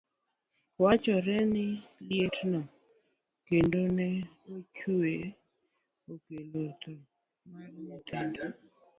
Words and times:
Wachore 0.83 1.35
ni 1.53 1.65
lietno 2.07 2.61
kendo 3.47 3.81
ne 3.97 4.09
ochwe 4.55 5.13
okelo 6.13 6.61
thoo 6.81 7.03
mar 7.51 7.69
nyithindo. 7.85 8.45